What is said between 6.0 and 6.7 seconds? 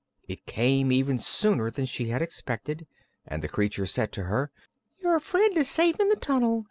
the tunnel.